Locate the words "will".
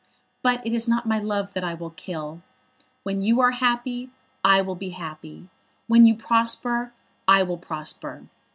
1.75-1.91, 4.59-4.73, 7.43-7.59